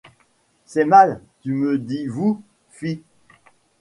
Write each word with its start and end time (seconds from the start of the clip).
C'est 0.65 0.85
mal, 0.85 1.21
tu 1.41 1.53
me 1.53 1.77
dis 1.77 2.07
vous! 2.07 2.41
fi! 2.71 3.03